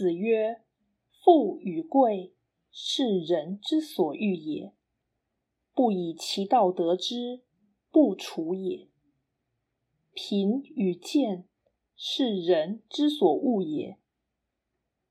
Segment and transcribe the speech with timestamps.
[0.00, 0.62] 子曰
[1.22, 2.32] ：“富与贵，
[2.70, 4.72] 是人之所欲也。
[5.74, 7.42] 不以其道得之，
[7.90, 8.88] 不处也。
[10.14, 11.46] 贫与贱，
[11.94, 13.98] 是人之所恶也。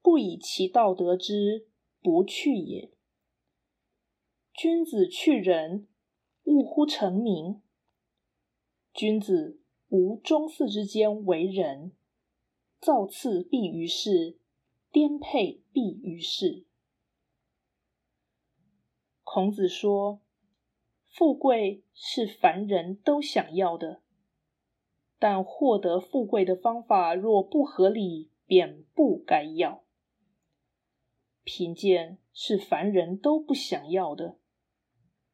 [0.02, 1.68] 不以其道得之，
[2.02, 2.92] 不去也。
[4.52, 5.88] 君子去仁，
[6.46, 7.62] 务乎成名。
[8.92, 11.92] 君子无中嗣之间为人。”
[12.82, 14.39] 造次必于事，
[14.92, 16.66] 颠沛必于世。
[19.24, 20.22] 孔子说
[21.06, 24.02] ：“富贵是凡人都想要的，
[25.20, 29.84] 但获得富贵的方法若不合理，便不该要。
[31.44, 34.40] 贫贱是凡人都不想要的，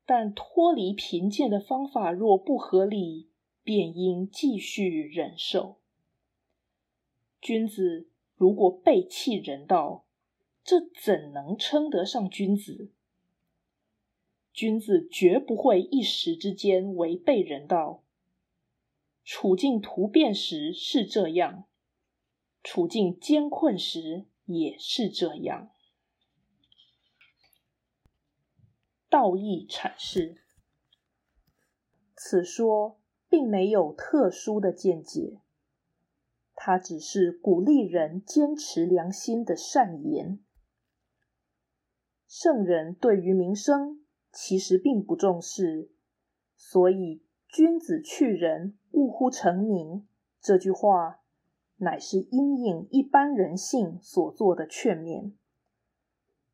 [0.06, 3.30] 但脱离贫贱的方法若不合理，
[3.64, 5.80] 便应继续忍受。”
[7.40, 10.06] 君子如果背弃人道，
[10.64, 12.92] 这怎能称得上君子？
[14.52, 18.04] 君子绝不会一时之间违背人道。
[19.24, 21.66] 处境突变时是这样，
[22.62, 25.72] 处境艰困时也是这样。
[29.10, 30.44] 道义阐释，
[32.16, 33.00] 此说
[33.30, 35.42] 并没有特殊的见解。
[36.68, 40.40] 他只是鼓励人坚持良心的善言。
[42.28, 45.92] 圣人对于名声其实并不重视，
[46.58, 50.08] 所以“君子去仁，勿乎成名”
[50.42, 51.20] 这句话，
[51.78, 55.34] 乃是因应一般人性所做的劝勉，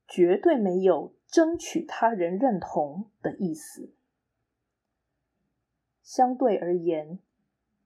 [0.09, 3.93] 绝对没有争取他人认同的意思。
[6.03, 7.19] 相对而言，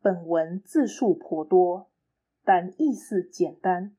[0.01, 1.91] 本文字数颇多。
[2.45, 3.95] 但意思简单，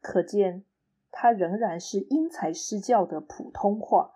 [0.00, 0.64] 可见
[1.10, 4.14] 它仍然是因材施教的普通话。